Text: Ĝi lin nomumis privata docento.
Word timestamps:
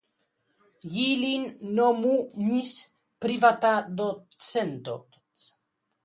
Ĝi 0.93 1.03
lin 1.23 1.43
nomumis 1.79 2.73
privata 3.25 3.73
docento. 4.01 4.97